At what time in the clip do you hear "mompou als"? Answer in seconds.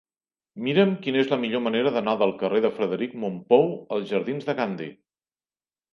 3.25-4.09